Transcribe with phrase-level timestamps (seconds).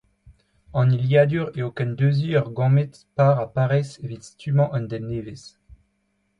[0.79, 5.43] An hiliadur eo kendeuziñ ur gamet par ha parez evit stummañ un den nevez.